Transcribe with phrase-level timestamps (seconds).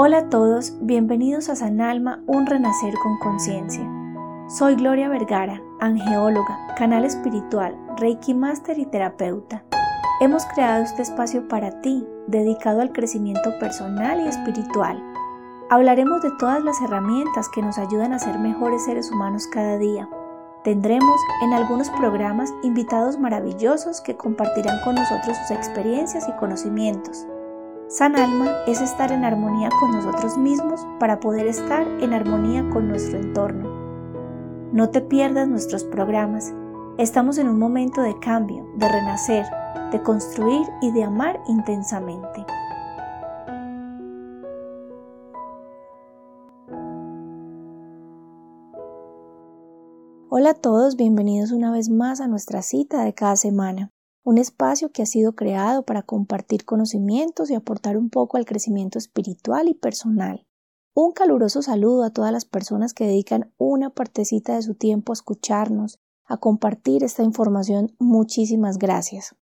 [0.00, 3.82] Hola a todos, bienvenidos a San Alma, un renacer con conciencia.
[4.48, 9.64] Soy Gloria Vergara, angeóloga, canal espiritual, Reiki Master y terapeuta.
[10.20, 15.02] Hemos creado este espacio para ti, dedicado al crecimiento personal y espiritual.
[15.68, 20.08] Hablaremos de todas las herramientas que nos ayudan a ser mejores seres humanos cada día.
[20.62, 27.26] Tendremos en algunos programas invitados maravillosos que compartirán con nosotros sus experiencias y conocimientos.
[27.88, 32.86] San Alma es estar en armonía con nosotros mismos para poder estar en armonía con
[32.86, 33.66] nuestro entorno.
[34.74, 36.52] No te pierdas nuestros programas.
[36.98, 39.46] Estamos en un momento de cambio, de renacer,
[39.90, 42.44] de construir y de amar intensamente.
[50.28, 53.92] Hola a todos, bienvenidos una vez más a nuestra cita de cada semana
[54.24, 58.98] un espacio que ha sido creado para compartir conocimientos y aportar un poco al crecimiento
[58.98, 60.46] espiritual y personal.
[60.94, 65.14] Un caluroso saludo a todas las personas que dedican una partecita de su tiempo a
[65.14, 67.94] escucharnos, a compartir esta información.
[67.98, 69.36] Muchísimas gracias.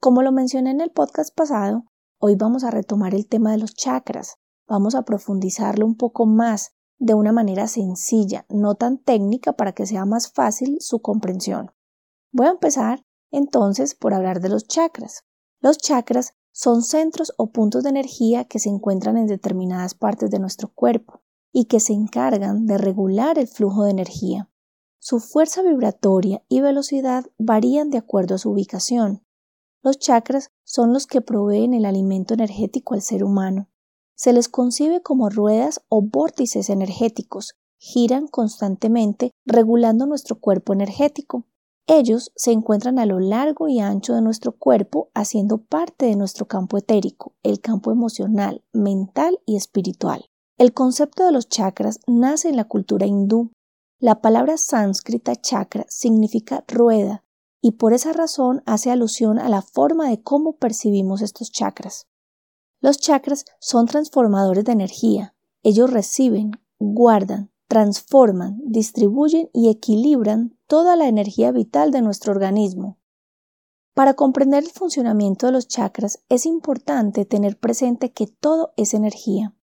[0.00, 1.84] Como lo mencioné en el podcast pasado,
[2.18, 4.36] hoy vamos a retomar el tema de los chakras.
[4.68, 9.86] Vamos a profundizarlo un poco más de una manera sencilla, no tan técnica para que
[9.86, 11.72] sea más fácil su comprensión.
[12.32, 13.04] Voy a empezar
[13.36, 15.24] entonces por hablar de los chakras.
[15.60, 20.38] Los chakras son centros o puntos de energía que se encuentran en determinadas partes de
[20.38, 21.20] nuestro cuerpo
[21.52, 24.50] y que se encargan de regular el flujo de energía.
[24.98, 29.22] Su fuerza vibratoria y velocidad varían de acuerdo a su ubicación.
[29.82, 33.68] Los chakras son los que proveen el alimento energético al ser humano.
[34.14, 41.44] Se les concibe como ruedas o vórtices energéticos, giran constantemente regulando nuestro cuerpo energético.
[41.86, 46.46] Ellos se encuentran a lo largo y ancho de nuestro cuerpo, haciendo parte de nuestro
[46.46, 50.30] campo etérico, el campo emocional, mental y espiritual.
[50.56, 53.50] El concepto de los chakras nace en la cultura hindú.
[53.98, 57.22] La palabra sánscrita chakra significa rueda
[57.60, 62.06] y por esa razón hace alusión a la forma de cómo percibimos estos chakras.
[62.80, 65.34] Los chakras son transformadores de energía.
[65.62, 72.98] Ellos reciben, guardan, transforman, distribuyen y equilibran toda la energía vital de nuestro organismo.
[73.94, 79.54] Para comprender el funcionamiento de los chakras es importante tener presente que todo es energía.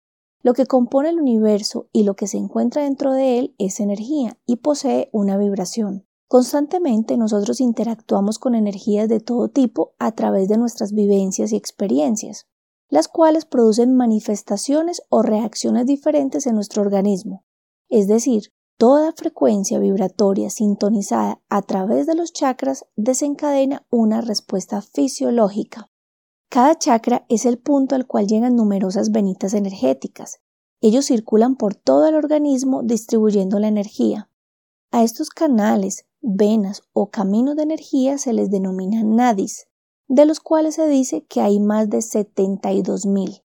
[0.43, 4.39] Lo que compone el universo y lo que se encuentra dentro de él es energía
[4.47, 6.06] y posee una vibración.
[6.28, 12.47] Constantemente nosotros interactuamos con energías de todo tipo a través de nuestras vivencias y experiencias,
[12.89, 17.44] las cuales producen manifestaciones o reacciones diferentes en nuestro organismo.
[17.89, 25.91] Es decir, toda frecuencia vibratoria sintonizada a través de los chakras desencadena una respuesta fisiológica.
[26.49, 30.41] Cada chakra es el punto al cual llegan numerosas venitas energéticas.
[30.81, 34.31] Ellos circulan por todo el organismo distribuyendo la energía.
[34.91, 39.69] A estos canales, venas o caminos de energía se les denomina nadis,
[40.09, 43.43] de los cuales se dice que hay más de 72.000.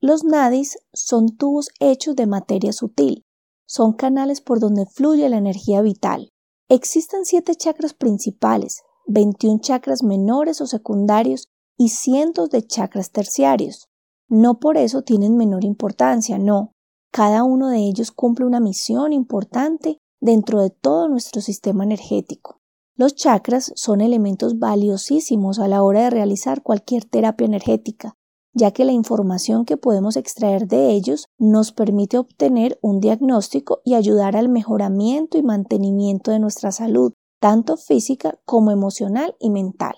[0.00, 3.24] Los nadis son tubos hechos de materia sutil,
[3.72, 6.28] son canales por donde fluye la energía vital.
[6.68, 13.88] Existen siete chakras principales, 21 chakras menores o secundarios y cientos de chakras terciarios.
[14.28, 16.72] No por eso tienen menor importancia, no.
[17.10, 22.60] Cada uno de ellos cumple una misión importante dentro de todo nuestro sistema energético.
[22.94, 28.18] Los chakras son elementos valiosísimos a la hora de realizar cualquier terapia energética,
[28.54, 33.94] ya que la información que podemos extraer de ellos nos permite obtener un diagnóstico y
[33.94, 39.94] ayudar al mejoramiento y mantenimiento de nuestra salud, tanto física como emocional y mental.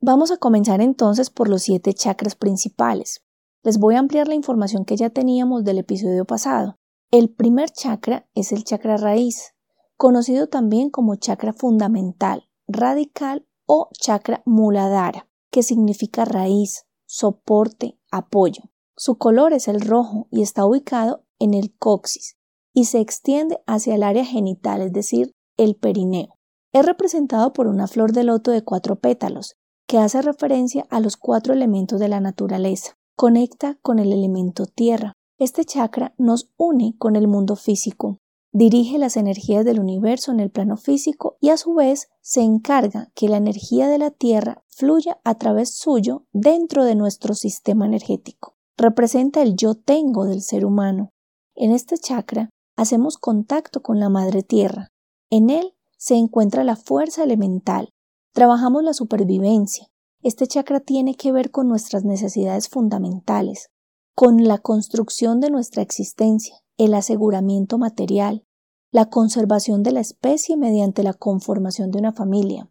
[0.00, 3.22] Vamos a comenzar entonces por los siete chakras principales.
[3.62, 6.78] Les voy a ampliar la información que ya teníamos del episodio pasado.
[7.10, 9.54] El primer chakra es el chakra raíz,
[9.96, 18.62] conocido también como chakra fundamental, radical o chakra muladhara, que significa raíz, soporte, apoyo.
[18.96, 22.38] Su color es el rojo y está ubicado en el coxis
[22.72, 26.38] y se extiende hacia el área genital, es decir, el perineo.
[26.72, 29.56] Es representado por una flor de loto de cuatro pétalos,
[29.86, 32.96] que hace referencia a los cuatro elementos de la naturaleza.
[33.14, 35.12] Conecta con el elemento tierra.
[35.38, 38.20] Este chakra nos une con el mundo físico,
[38.52, 43.10] dirige las energías del universo en el plano físico y a su vez se encarga
[43.14, 48.56] que la energía de la Tierra fluya a través suyo dentro de nuestro sistema energético.
[48.76, 51.10] Representa el yo tengo del ser humano.
[51.54, 54.88] En este chakra hacemos contacto con la Madre Tierra.
[55.30, 57.88] En él se encuentra la fuerza elemental.
[58.34, 59.88] Trabajamos la supervivencia.
[60.22, 63.68] Este chakra tiene que ver con nuestras necesidades fundamentales.
[64.14, 68.44] con la construcción de nuestra existencia, el aseguramiento material,
[68.90, 72.70] la conservación de la especie mediante la conformación de una familia.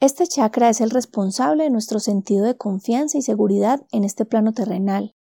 [0.00, 4.52] Este chakra es el responsable de nuestro sentido de confianza y seguridad en este plano
[4.52, 5.14] terrenal.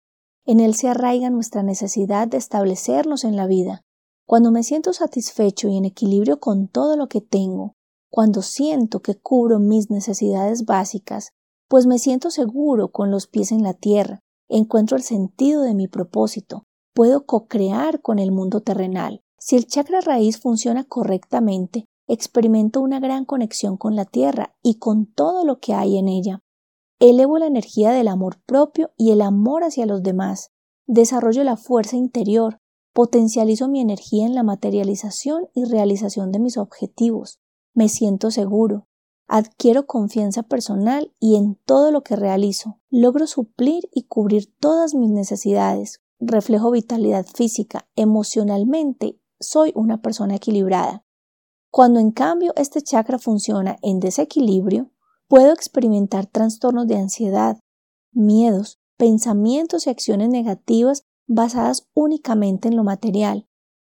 [0.47, 3.83] En él se arraiga nuestra necesidad de establecernos en la vida.
[4.27, 7.75] Cuando me siento satisfecho y en equilibrio con todo lo que tengo,
[8.11, 11.33] cuando siento que cubro mis necesidades básicas,
[11.69, 15.89] pues me siento seguro con los pies en la tierra, encuentro el sentido de mi
[15.89, 16.65] propósito,
[16.95, 19.23] puedo co-crear con el mundo terrenal.
[19.39, 25.07] Si el chakra raíz funciona correctamente, experimento una gran conexión con la tierra y con
[25.07, 26.43] todo lo que hay en ella.
[26.99, 30.51] Elevo la energía del amor propio y el amor hacia los demás.
[30.87, 32.59] Desarrollo la fuerza interior.
[32.93, 37.39] Potencializo mi energía en la materialización y realización de mis objetivos.
[37.73, 38.87] Me siento seguro.
[39.29, 42.81] Adquiero confianza personal y en todo lo que realizo.
[42.91, 46.03] Logro suplir y cubrir todas mis necesidades.
[46.23, 47.89] Reflejo vitalidad física.
[47.97, 51.03] Emocionalmente soy una persona equilibrada.
[51.71, 54.91] Cuando en cambio este chakra funciona en desequilibrio,
[55.29, 57.59] puedo experimentar trastornos de ansiedad,
[58.13, 63.49] miedos, pensamientos y acciones negativas basadas únicamente en lo material.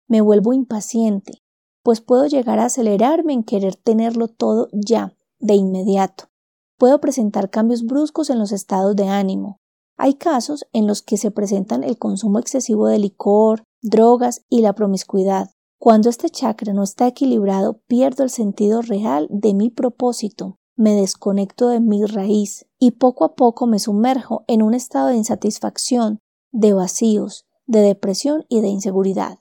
[0.08, 1.42] Me vuelvo impaciente,
[1.82, 6.30] pues puedo llegar a acelerarme en querer tenerlo todo ya, de inmediato.
[6.78, 9.60] Puedo presentar cambios bruscos en los estados de ánimo.
[9.96, 14.75] Hay casos en los que se presentan el consumo excesivo de licor, drogas y la
[14.75, 15.50] promiscuidad.
[15.79, 21.69] Cuando este chakra no está equilibrado, pierdo el sentido real de mi propósito, me desconecto
[21.69, 26.19] de mi raíz y poco a poco me sumerjo en un estado de insatisfacción,
[26.50, 29.38] de vacíos, de depresión y de inseguridad.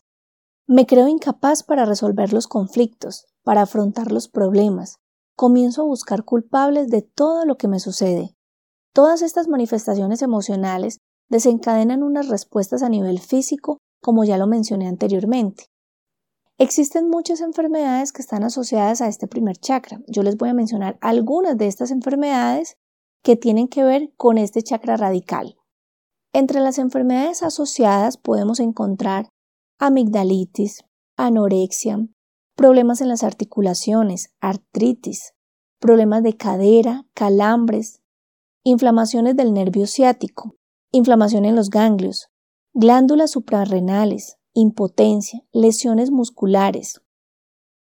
[0.67, 4.97] Me creo incapaz para resolver los conflictos, para afrontar los problemas.
[5.35, 8.35] Comienzo a buscar culpables de todo lo que me sucede.
[8.93, 10.99] Todas estas manifestaciones emocionales
[11.29, 15.65] desencadenan unas respuestas a nivel físico, como ya lo mencioné anteriormente.
[16.59, 19.99] Existen muchas enfermedades que están asociadas a este primer chakra.
[20.07, 22.75] Yo les voy a mencionar algunas de estas enfermedades
[23.23, 25.55] que tienen que ver con este chakra radical.
[26.31, 29.29] Entre las enfermedades asociadas podemos encontrar
[29.79, 30.83] amigdalitis,
[31.17, 31.97] anorexia,
[32.55, 35.33] problemas en las articulaciones, artritis,
[35.79, 38.02] problemas de cadera, calambres,
[38.63, 40.55] inflamaciones del nervio ciático,
[40.91, 42.29] inflamación en los ganglios,
[42.73, 47.01] glándulas suprarrenales, impotencia, lesiones musculares,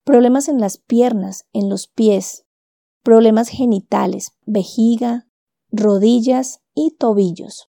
[0.05, 2.47] problemas en las piernas, en los pies,
[3.03, 5.27] problemas genitales, vejiga,
[5.73, 7.69] rodillas y tobillos.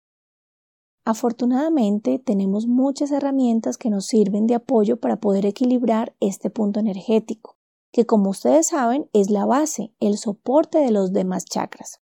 [1.03, 7.57] Afortunadamente tenemos muchas herramientas que nos sirven de apoyo para poder equilibrar este punto energético,
[7.91, 11.99] que como ustedes saben es la base, el soporte de los demás chakras.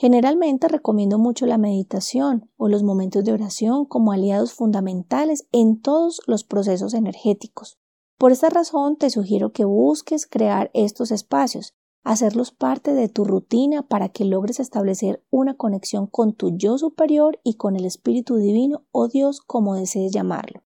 [0.00, 6.20] Generalmente recomiendo mucho la meditación o los momentos de oración como aliados fundamentales en todos
[6.28, 7.80] los procesos energéticos.
[8.16, 11.74] Por esta razón te sugiero que busques crear estos espacios,
[12.04, 17.40] hacerlos parte de tu rutina para que logres establecer una conexión con tu yo superior
[17.42, 20.62] y con el Espíritu Divino o Dios como desees llamarlo.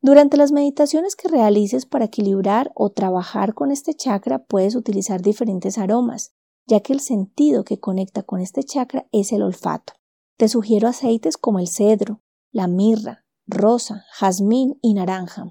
[0.00, 5.78] Durante las meditaciones que realices para equilibrar o trabajar con este chakra puedes utilizar diferentes
[5.78, 6.34] aromas,
[6.68, 9.94] ya que el sentido que conecta con este chakra es el olfato.
[10.36, 12.20] Te sugiero aceites como el cedro,
[12.52, 15.48] la mirra, rosa, jazmín y naranja.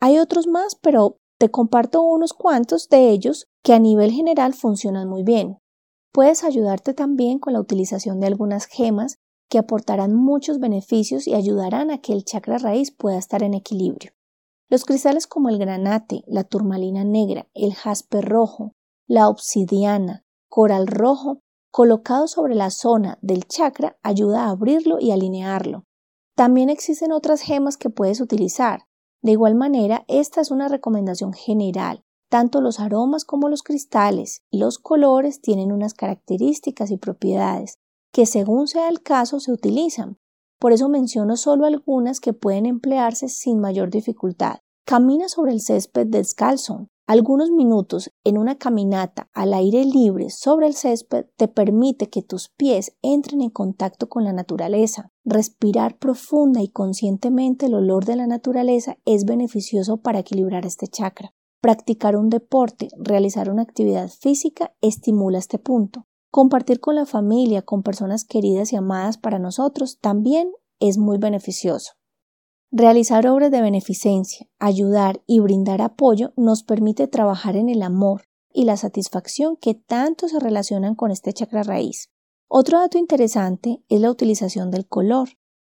[0.00, 5.08] Hay otros más, pero te comparto unos cuantos de ellos que a nivel general funcionan
[5.08, 5.58] muy bien.
[6.12, 9.18] Puedes ayudarte también con la utilización de algunas gemas
[9.48, 14.12] que aportarán muchos beneficios y ayudarán a que el chakra raíz pueda estar en equilibrio.
[14.68, 18.72] Los cristales como el granate, la turmalina negra, el jaspe rojo,
[19.06, 20.25] la obsidiana,
[20.56, 25.84] coral rojo colocado sobre la zona del chakra ayuda a abrirlo y alinearlo.
[26.34, 28.86] También existen otras gemas que puedes utilizar.
[29.20, 32.04] De igual manera, esta es una recomendación general.
[32.30, 37.78] Tanto los aromas como los cristales y los colores tienen unas características y propiedades
[38.10, 40.16] que según sea el caso se utilizan.
[40.58, 44.60] Por eso menciono solo algunas que pueden emplearse sin mayor dificultad.
[44.86, 46.88] Camina sobre el césped descalzo.
[47.08, 52.48] Algunos minutos en una caminata al aire libre sobre el césped te permite que tus
[52.48, 55.12] pies entren en contacto con la naturaleza.
[55.24, 61.32] Respirar profunda y conscientemente el olor de la naturaleza es beneficioso para equilibrar este chakra.
[61.60, 66.06] Practicar un deporte, realizar una actividad física estimula este punto.
[66.32, 71.92] Compartir con la familia, con personas queridas y amadas para nosotros también es muy beneficioso.
[72.72, 78.64] Realizar obras de beneficencia, ayudar y brindar apoyo nos permite trabajar en el amor y
[78.64, 82.10] la satisfacción que tanto se relacionan con este chakra raíz.
[82.48, 85.28] Otro dato interesante es la utilización del color.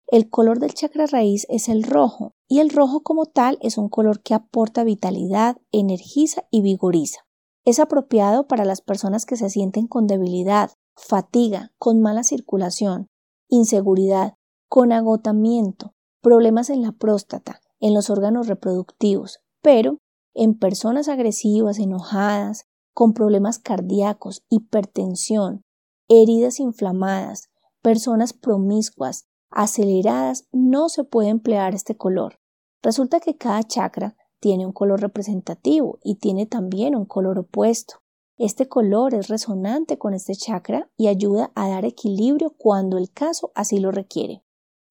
[0.08, 3.90] El color del chakra raíz es el rojo y el rojo como tal es un
[3.90, 7.26] color que aporta vitalidad, energiza y vigoriza.
[7.66, 13.08] Es apropiado para las personas que se sienten con debilidad, fatiga, con mala circulación,
[13.50, 14.36] inseguridad,
[14.70, 15.95] con agotamiento,
[16.26, 20.00] problemas en la próstata, en los órganos reproductivos, pero
[20.34, 22.66] en personas agresivas, enojadas,
[22.96, 25.62] con problemas cardíacos, hipertensión,
[26.08, 27.52] heridas inflamadas,
[27.84, 32.40] personas promiscuas, aceleradas, no se puede emplear este color.
[32.82, 37.98] Resulta que cada chakra tiene un color representativo y tiene también un color opuesto.
[38.40, 43.52] Este color es resonante con este chakra y ayuda a dar equilibrio cuando el caso
[43.54, 44.45] así lo requiere.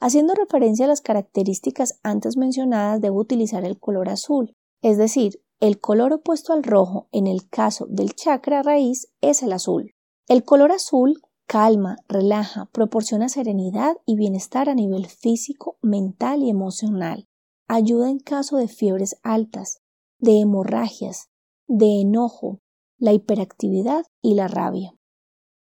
[0.07, 5.81] Haciendo referencia a las características antes mencionadas, debo utilizar el color azul, es decir, el
[5.81, 9.95] color opuesto al rojo en el caso del chakra raíz es el azul.
[10.29, 17.27] El color azul calma, relaja, proporciona serenidad y bienestar a nivel físico, mental y emocional.
[17.67, 19.79] Ayuda en caso de fiebres altas,
[20.19, 21.31] de hemorragias,
[21.67, 22.59] de enojo,
[22.99, 24.93] la hiperactividad y la rabia.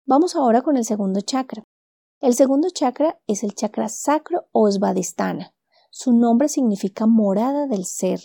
[0.05, 1.63] Vamos ahora con el segundo chakra.
[2.19, 5.53] El segundo chakra es el chakra sacro o svadhisthana.
[5.91, 8.21] Su nombre significa morada del ser.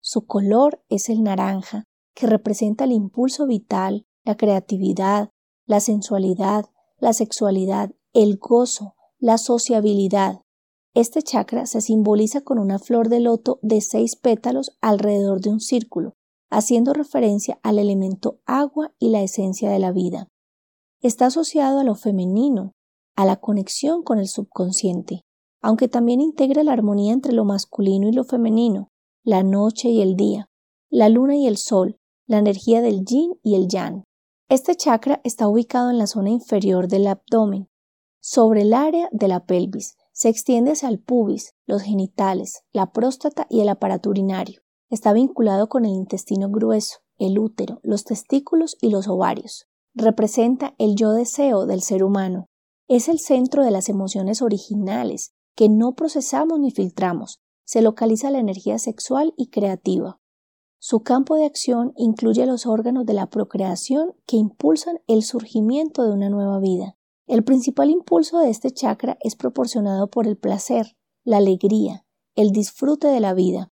[0.00, 5.30] Su color es el naranja, que representa el impulso vital, la creatividad,
[5.64, 6.66] la sensualidad,
[6.98, 10.42] la sexualidad, el gozo, la sociabilidad.
[10.92, 15.60] Este chakra se simboliza con una flor de loto de seis pétalos alrededor de un
[15.60, 16.12] círculo,
[16.50, 20.28] haciendo referencia al elemento agua y la esencia de la vida.
[21.00, 22.72] Está asociado a lo femenino,
[23.16, 25.22] a la conexión con el subconsciente,
[25.60, 28.88] aunque también integra la armonía entre lo masculino y lo femenino,
[29.24, 30.48] la noche y el día,
[30.88, 34.04] la luna y el sol, la energía del yin y el yang.
[34.48, 37.68] Este chakra está ubicado en la zona inferior del abdomen,
[38.20, 39.96] sobre el área de la pelvis.
[40.12, 44.60] Se extiende hacia el pubis, los genitales, la próstata y el aparato urinario.
[44.90, 49.66] Está vinculado con el intestino grueso, el útero, los testículos y los ovarios.
[49.94, 52.49] Representa el yo deseo del ser humano.
[52.90, 57.40] Es el centro de las emociones originales que no procesamos ni filtramos.
[57.64, 60.18] Se localiza la energía sexual y creativa.
[60.80, 66.10] Su campo de acción incluye los órganos de la procreación que impulsan el surgimiento de
[66.10, 66.96] una nueva vida.
[67.28, 72.04] El principal impulso de este chakra es proporcionado por el placer, la alegría,
[72.34, 73.70] el disfrute de la vida.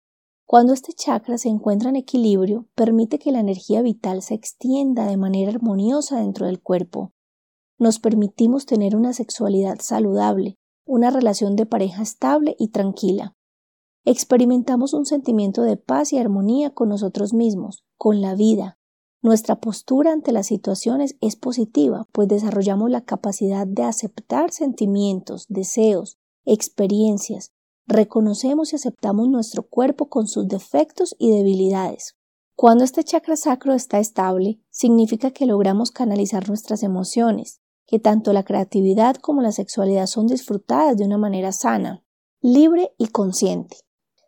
[0.45, 5.17] Cuando este chakra se encuentra en equilibrio, permite que la energía vital se extienda de
[5.17, 7.11] manera armoniosa dentro del cuerpo.
[7.81, 13.35] Nos permitimos tener una sexualidad saludable, una relación de pareja estable y tranquila
[14.05, 18.77] experimentamos un sentimiento de paz y armonía con nosotros mismos, con la vida.
[19.21, 26.17] Nuestra postura ante las situaciones es positiva, pues desarrollamos la capacidad de aceptar sentimientos, deseos,
[26.43, 27.51] experiencias,
[27.85, 32.15] reconocemos y aceptamos nuestro cuerpo con sus defectos y debilidades.
[32.55, 37.60] Cuando este chakra sacro está estable, significa que logramos canalizar nuestras emociones,
[37.91, 42.05] que tanto la creatividad como la sexualidad son disfrutadas de una manera sana,
[42.39, 43.75] libre y consciente.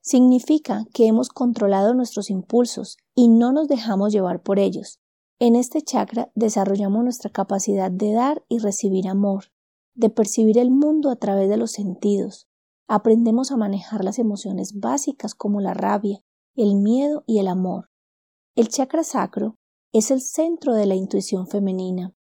[0.01, 4.99] Significa que hemos controlado nuestros impulsos y no nos dejamos llevar por ellos.
[5.39, 9.45] En este chakra desarrollamos nuestra capacidad de dar y recibir amor,
[9.93, 12.49] de percibir el mundo a través de los sentidos.
[12.89, 16.21] Aprendemos a manejar las emociones básicas como la rabia,
[16.55, 17.89] el miedo y el amor.
[18.55, 19.57] El chakra sacro
[19.93, 22.13] es el centro de la intuición femenina.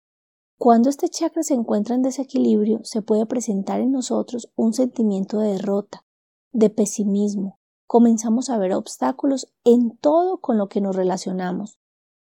[0.62, 5.52] Cuando este chakra se encuentra en desequilibrio, se puede presentar en nosotros un sentimiento de
[5.52, 6.04] derrota,
[6.52, 11.78] de pesimismo, comenzamos a ver obstáculos en todo con lo que nos relacionamos,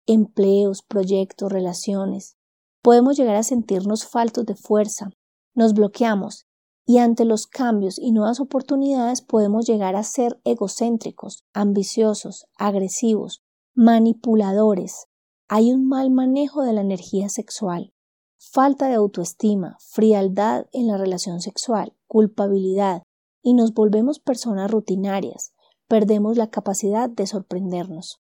[0.07, 2.37] empleos, proyectos, relaciones.
[2.81, 5.11] Podemos llegar a sentirnos faltos de fuerza,
[5.55, 6.47] nos bloqueamos
[6.87, 13.43] y ante los cambios y nuevas oportunidades podemos llegar a ser egocéntricos, ambiciosos, agresivos,
[13.75, 15.09] manipuladores.
[15.49, 17.93] Hay un mal manejo de la energía sexual,
[18.39, 23.03] falta de autoestima, frialdad en la relación sexual, culpabilidad,
[23.43, 25.53] y nos volvemos personas rutinarias,
[25.89, 28.21] perdemos la capacidad de sorprendernos.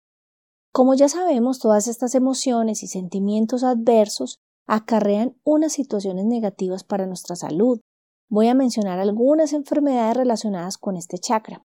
[0.72, 7.36] Como ya sabemos, todas estas emociones y sentimientos adversos acarrean unas situaciones negativas para nuestra
[7.36, 7.80] salud.
[8.28, 11.64] Voy a mencionar algunas enfermedades relacionadas con este chakra.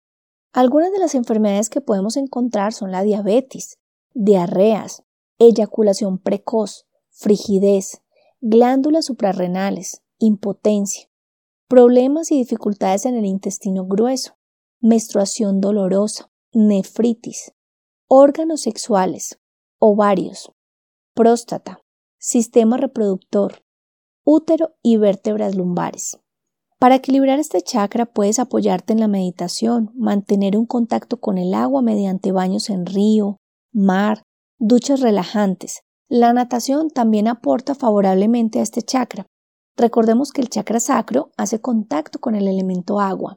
[0.53, 3.79] Algunas de las enfermedades que podemos encontrar son la diabetes,
[4.13, 5.03] diarreas,
[5.39, 8.03] eyaculación precoz, frigidez,
[8.41, 11.09] glándulas suprarrenales, impotencia,
[11.69, 14.37] problemas y dificultades en el intestino grueso,
[14.81, 17.53] menstruación dolorosa, nefritis,
[18.09, 19.39] órganos sexuales,
[19.79, 20.53] ovarios,
[21.15, 21.83] próstata,
[22.19, 23.63] sistema reproductor,
[24.25, 26.19] útero y vértebras lumbares.
[26.79, 31.83] Para equilibrar este chakra puedes apoyarte en la meditación, mantener un contacto con el agua
[31.83, 33.37] mediante baños en río,
[33.71, 34.23] mar,
[34.59, 35.83] duchas relajantes.
[36.13, 39.27] La natación también aporta favorablemente a este chakra.
[39.77, 43.37] Recordemos que el chakra sacro hace contacto con el elemento agua.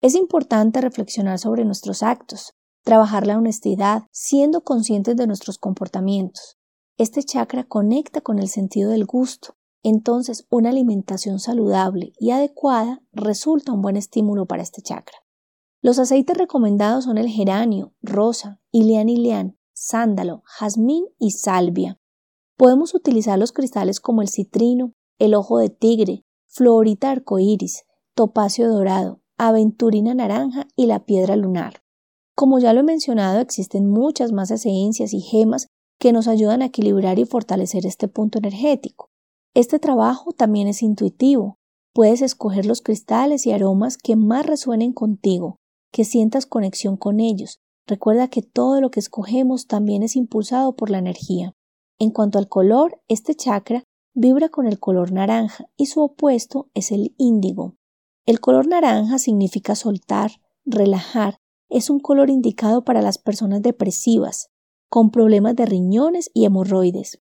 [0.00, 6.58] Es importante reflexionar sobre nuestros actos, trabajar la honestidad, siendo conscientes de nuestros comportamientos.
[6.98, 13.70] Este chakra conecta con el sentido del gusto, entonces una alimentación saludable y adecuada resulta
[13.70, 15.18] un buen estímulo para este chakra.
[15.80, 21.99] Los aceites recomendados son el geranio, rosa, ilian ilian, sándalo, jazmín y salvia.
[22.60, 29.22] Podemos utilizar los cristales como el citrino, el ojo de tigre, florita arcoíris, topacio dorado,
[29.38, 31.82] aventurina naranja y la piedra lunar.
[32.34, 36.66] Como ya lo he mencionado, existen muchas más esencias y gemas que nos ayudan a
[36.66, 39.08] equilibrar y fortalecer este punto energético.
[39.54, 41.56] Este trabajo también es intuitivo.
[41.94, 45.56] Puedes escoger los cristales y aromas que más resuenen contigo,
[45.90, 47.58] que sientas conexión con ellos.
[47.86, 51.54] Recuerda que todo lo que escogemos también es impulsado por la energía.
[52.00, 56.92] En cuanto al color, este chakra vibra con el color naranja y su opuesto es
[56.92, 57.76] el índigo.
[58.24, 61.36] El color naranja significa soltar, relajar,
[61.68, 64.48] es un color indicado para las personas depresivas,
[64.88, 67.20] con problemas de riñones y hemorroides.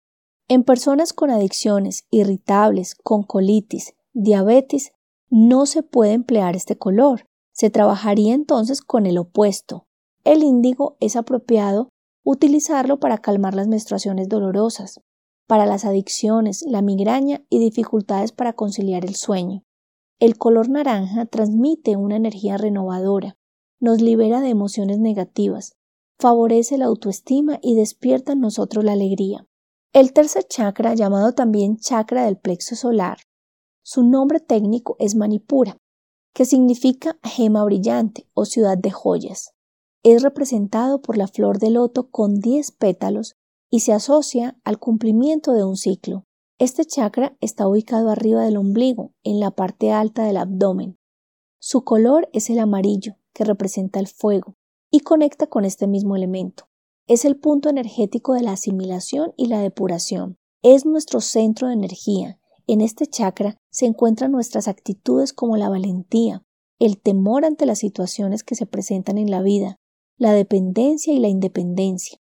[0.48, 4.94] En personas con adicciones, irritables, con colitis, diabetes,
[5.30, 7.26] no se puede emplear este color.
[7.54, 9.86] Se trabajaría entonces con el opuesto.
[10.24, 11.90] El índigo es apropiado
[12.24, 15.02] utilizarlo para calmar las menstruaciones dolorosas,
[15.48, 19.64] para las adicciones, la migraña y dificultades para conciliar el sueño.
[20.20, 23.38] El color naranja transmite una energía renovadora,
[23.80, 25.74] nos libera de emociones negativas,
[26.20, 29.48] favorece la autoestima y despierta en nosotros la alegría.
[29.94, 33.18] El tercer chakra, llamado también chakra del plexo solar,
[33.84, 35.78] su nombre técnico es Manipura,
[36.34, 39.54] que significa gema brillante o ciudad de joyas.
[40.04, 43.36] Es representado por la flor de loto con 10 pétalos
[43.70, 46.26] y se asocia al cumplimiento de un ciclo.
[46.58, 50.98] Este chakra está ubicado arriba del ombligo, en la parte alta del abdomen.
[51.60, 54.56] Su color es el amarillo, que representa el fuego,
[54.90, 56.68] y conecta con este mismo elemento.
[57.08, 60.38] Es el punto energético de la asimilación y la depuración.
[60.64, 62.40] Es nuestro centro de energía.
[62.66, 66.44] En este chakra se encuentran nuestras actitudes como la valentía,
[66.80, 69.78] el temor ante las situaciones que se presentan en la vida,
[70.22, 72.20] la dependencia y la independencia.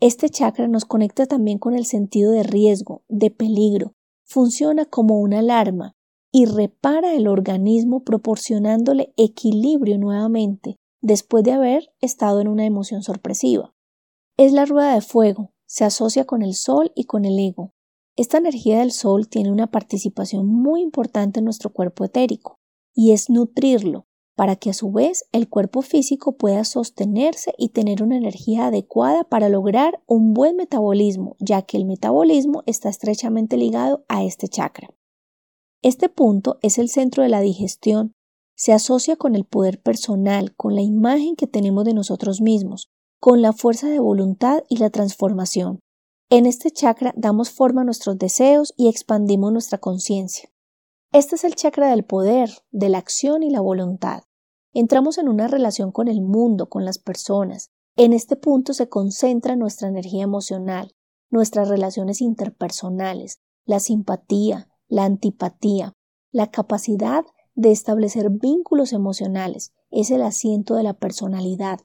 [0.00, 3.94] Este chakra nos conecta también con el sentido de riesgo, de peligro,
[4.26, 5.96] funciona como una alarma
[6.30, 13.74] y repara el organismo proporcionándole equilibrio nuevamente después de haber estado en una emoción sorpresiva.
[14.36, 17.72] Es la rueda de fuego, se asocia con el sol y con el ego.
[18.14, 22.60] Esta energía del sol tiene una participación muy importante en nuestro cuerpo etérico,
[22.94, 24.06] y es nutrirlo,
[24.38, 29.24] para que a su vez el cuerpo físico pueda sostenerse y tener una energía adecuada
[29.24, 34.90] para lograr un buen metabolismo, ya que el metabolismo está estrechamente ligado a este chakra.
[35.82, 38.12] Este punto es el centro de la digestión,
[38.54, 42.86] se asocia con el poder personal, con la imagen que tenemos de nosotros mismos,
[43.18, 45.80] con la fuerza de voluntad y la transformación.
[46.30, 50.48] En este chakra damos forma a nuestros deseos y expandimos nuestra conciencia.
[51.12, 54.27] Este es el chakra del poder, de la acción y la voluntad.
[54.72, 57.70] Entramos en una relación con el mundo, con las personas.
[57.96, 60.94] En este punto se concentra nuestra energía emocional,
[61.30, 65.92] nuestras relaciones interpersonales, la simpatía, la antipatía,
[66.30, 71.80] la capacidad de establecer vínculos emocionales, es el asiento de la personalidad,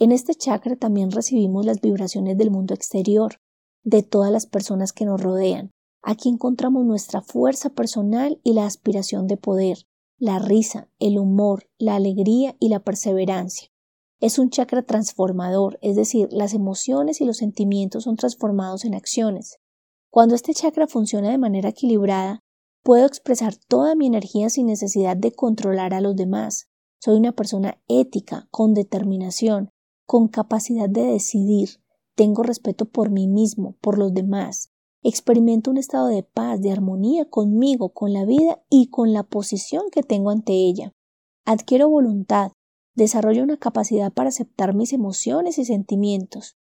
[0.00, 3.40] en este chakra también recibimos las vibraciones del mundo exterior,
[3.82, 5.72] de todas las personas que nos rodean.
[6.02, 9.78] Aquí encontramos nuestra fuerza personal y la aspiración de poder,
[10.18, 13.68] la risa, el humor, la alegría y la perseverancia.
[14.20, 19.60] Es un chakra transformador, es decir, las emociones y los sentimientos son transformados en acciones.
[20.10, 22.40] Cuando este chakra funciona de manera equilibrada,
[22.82, 26.68] puedo expresar toda mi energía sin necesidad de controlar a los demás.
[27.00, 29.70] Soy una persona ética, con determinación,
[30.04, 31.80] con capacidad de decidir,
[32.16, 34.72] tengo respeto por mí mismo, por los demás,
[35.08, 39.84] experimento un estado de paz, de armonía conmigo, con la vida y con la posición
[39.90, 40.92] que tengo ante ella.
[41.44, 42.52] Adquiero voluntad,
[42.94, 46.56] desarrollo una capacidad para aceptar mis emociones y sentimientos.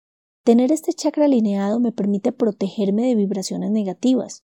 [0.45, 4.43] Tener este chakra alineado me permite protegerme de vibraciones negativas.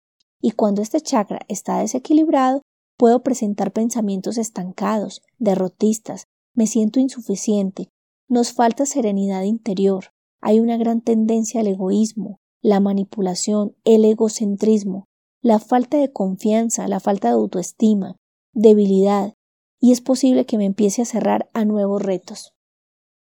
[0.40, 2.62] Y cuando este chakra está desequilibrado,
[2.96, 6.24] puedo presentar pensamientos estancados, derrotistas,
[6.54, 7.88] me siento insuficiente,
[8.28, 10.06] nos falta serenidad interior.
[10.40, 15.08] Hay una gran tendencia al egoísmo, la manipulación, el egocentrismo,
[15.42, 18.16] la falta de confianza, la falta de autoestima.
[18.54, 19.34] debilidad,
[19.80, 22.52] y es posible que me empiece a cerrar a nuevos retos.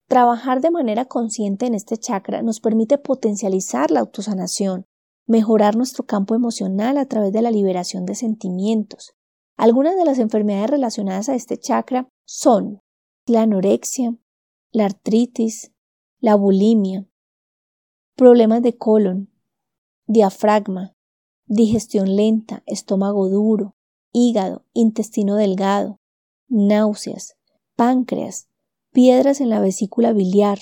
[0.08, 4.86] Trabajar de manera consciente en este chakra nos permite potencializar la autosanación,
[5.26, 9.16] mejorar nuestro campo emocional a través de la liberación de sentimientos.
[9.58, 12.80] Algunas de las enfermedades relacionadas a este chakra son
[13.26, 14.16] la anorexia,
[14.72, 15.74] la artritis,
[16.20, 17.06] la bulimia,
[18.18, 19.30] problemas de colon,
[20.08, 20.96] diafragma,
[21.46, 23.76] digestión lenta, estómago duro,
[24.12, 26.00] hígado, intestino delgado,
[26.50, 27.38] náuseas,
[27.76, 28.50] páncreas,
[28.92, 30.58] piedras en la vesícula biliar,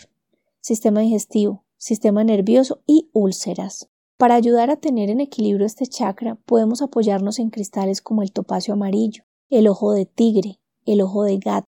[0.60, 3.89] sistema digestivo, sistema nervioso y úlceras.
[4.18, 8.74] Para ayudar a tener en equilibrio este chakra, podemos apoyarnos en cristales como el topacio
[8.74, 11.68] amarillo, el ojo de tigre, el ojo de gato,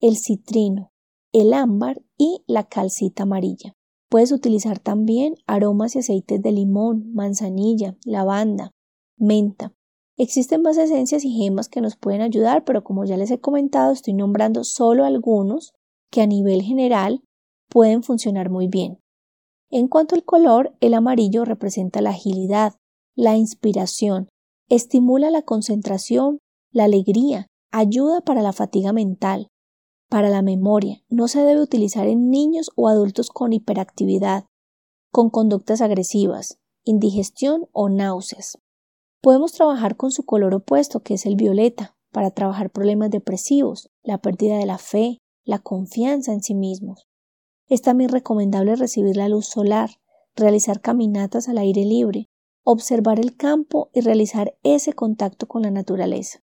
[0.00, 0.92] el citrino,
[1.32, 3.76] el ámbar y la calcita amarilla.
[4.08, 8.70] Puedes utilizar también aromas y aceites de limón, manzanilla, lavanda,
[9.16, 9.72] menta.
[10.16, 13.92] Existen más esencias y gemas que nos pueden ayudar, pero como ya les he comentado,
[13.92, 15.72] estoy nombrando solo algunos
[16.10, 17.22] que a nivel general
[17.68, 18.98] pueden funcionar muy bien.
[19.70, 22.74] En cuanto al color, el amarillo representa la agilidad,
[23.16, 24.28] la inspiración,
[24.68, 26.38] estimula la concentración,
[26.70, 29.48] la alegría, ayuda para la fatiga mental,
[30.08, 31.02] para la memoria.
[31.08, 34.46] No se debe utilizar en niños o adultos con hiperactividad,
[35.10, 38.58] con conductas agresivas, indigestión o náuseas.
[39.20, 44.18] Podemos trabajar con su color opuesto, que es el violeta, para trabajar problemas depresivos, la
[44.18, 47.06] pérdida de la fe, la confianza en sí mismos.
[47.68, 49.90] Es también recomendable recibir la luz solar,
[50.34, 52.28] realizar caminatas al aire libre,
[52.64, 56.40] observar el campo y realizar ese contacto con la naturaleza.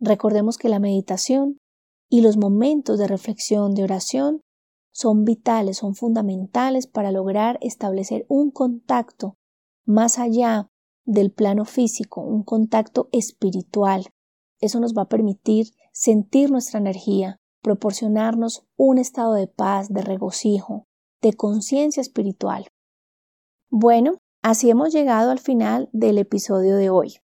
[0.00, 1.58] Recordemos que la meditación
[2.08, 4.40] y los momentos de reflexión, de oración,
[4.92, 9.36] son vitales, son fundamentales para lograr establecer un contacto
[9.84, 10.68] más allá
[11.04, 14.06] del plano físico, un contacto espiritual.
[14.60, 20.86] Eso nos va a permitir sentir nuestra energía, proporcionarnos un estado de paz, de regocijo,
[21.22, 22.66] de conciencia espiritual.
[23.70, 27.18] Bueno, así hemos llegado al final del episodio de hoy.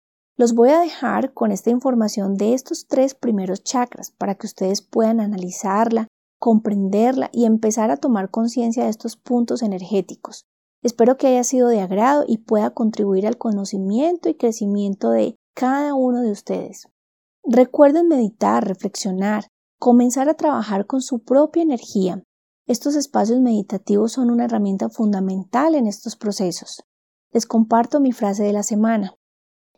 [0.43, 4.83] Los voy a dejar con esta información de estos tres primeros chakras para que ustedes
[4.83, 6.09] puedan analizarla,
[6.41, 10.43] comprenderla y empezar a tomar conciencia de estos puntos energéticos.
[10.83, 15.95] Espero que haya sido de agrado y pueda contribuir al conocimiento y crecimiento de cada
[15.95, 16.89] uno de ustedes.
[17.45, 19.47] Recuerden meditar, reflexionar,
[19.79, 22.21] comenzar a trabajar con su propia energía.
[22.67, 26.83] Estos espacios meditativos son una herramienta fundamental en estos procesos.
[27.31, 29.15] Les comparto mi frase de la semana.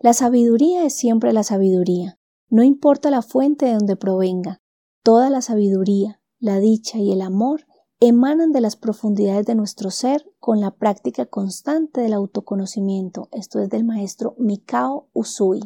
[0.00, 4.60] La sabiduría es siempre la sabiduría, no importa la fuente de donde provenga.
[5.02, 7.66] Toda la sabiduría, la dicha y el amor
[8.00, 13.28] emanan de las profundidades de nuestro ser con la práctica constante del autoconocimiento.
[13.32, 15.60] Esto es del maestro Mikao Usui.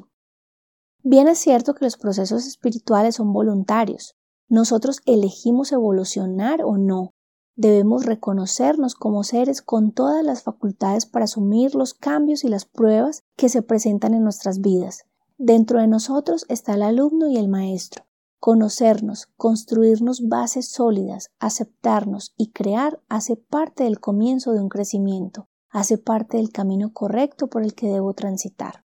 [1.02, 4.14] Bien es cierto que los procesos espirituales son voluntarios.
[4.48, 7.14] Nosotros elegimos evolucionar o no,
[7.59, 13.25] Debemos reconocernos como seres con todas las facultades para asumir los cambios y las pruebas
[13.35, 15.07] que se presentan en nuestras vidas.
[15.38, 18.05] Dentro de nosotros está el alumno y el maestro.
[18.38, 25.99] Conocernos, construirnos bases sólidas, aceptarnos y crear hace parte del comienzo de un crecimiento, hace
[25.99, 28.85] parte del camino correcto por el que debo transitar.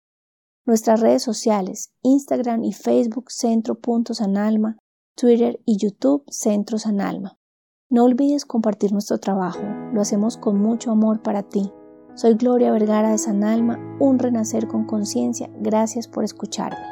[0.65, 4.79] Nuestras redes sociales, Instagram y Facebook Centro Puntos Alma,
[5.15, 7.39] Twitter y YouTube Centro San Alma.
[7.93, 9.61] No olvides compartir nuestro trabajo,
[9.93, 11.71] lo hacemos con mucho amor para ti.
[12.15, 15.51] Soy Gloria Vergara de San Alma, un renacer con conciencia.
[15.61, 16.92] Gracias por escucharme.